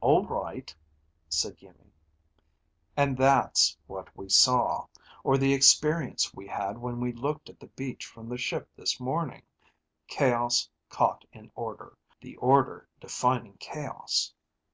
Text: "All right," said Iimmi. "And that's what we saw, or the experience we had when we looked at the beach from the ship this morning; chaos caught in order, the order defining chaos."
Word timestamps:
"All 0.00 0.24
right," 0.24 0.74
said 1.28 1.58
Iimmi. 1.58 1.90
"And 2.96 3.18
that's 3.18 3.76
what 3.86 4.08
we 4.16 4.30
saw, 4.30 4.86
or 5.22 5.36
the 5.36 5.52
experience 5.52 6.32
we 6.32 6.46
had 6.46 6.78
when 6.78 7.00
we 7.00 7.12
looked 7.12 7.50
at 7.50 7.60
the 7.60 7.66
beach 7.66 8.06
from 8.06 8.30
the 8.30 8.38
ship 8.38 8.66
this 8.76 8.98
morning; 8.98 9.42
chaos 10.06 10.70
caught 10.88 11.26
in 11.34 11.52
order, 11.54 11.98
the 12.18 12.34
order 12.36 12.88
defining 12.98 13.58
chaos." 13.58 14.32